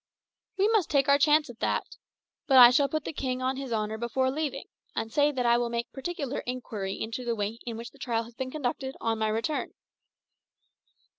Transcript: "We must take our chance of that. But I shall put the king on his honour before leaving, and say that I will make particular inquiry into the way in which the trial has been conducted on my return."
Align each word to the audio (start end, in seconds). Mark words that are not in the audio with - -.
"We 0.57 0.67
must 0.69 0.89
take 0.89 1.07
our 1.07 1.19
chance 1.19 1.47
of 1.47 1.59
that. 1.59 1.95
But 2.47 2.57
I 2.57 2.71
shall 2.71 2.89
put 2.89 3.03
the 3.05 3.13
king 3.13 3.39
on 3.39 3.57
his 3.57 3.71
honour 3.71 3.99
before 3.99 4.31
leaving, 4.31 4.63
and 4.95 5.13
say 5.13 5.31
that 5.31 5.45
I 5.45 5.59
will 5.59 5.69
make 5.69 5.91
particular 5.93 6.39
inquiry 6.47 6.99
into 6.99 7.23
the 7.23 7.35
way 7.35 7.59
in 7.67 7.77
which 7.77 7.91
the 7.91 7.99
trial 7.99 8.23
has 8.23 8.33
been 8.33 8.49
conducted 8.49 8.95
on 8.99 9.19
my 9.19 9.27
return." 9.27 9.75